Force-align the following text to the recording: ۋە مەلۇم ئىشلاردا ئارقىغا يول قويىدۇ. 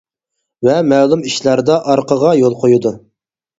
ۋە 0.67 0.77
مەلۇم 0.93 1.27
ئىشلاردا 1.29 1.77
ئارقىغا 1.93 2.35
يول 2.41 2.59
قويىدۇ. 2.65 2.97